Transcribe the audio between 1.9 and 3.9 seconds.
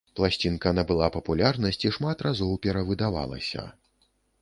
шмат разоў перавыдавалася.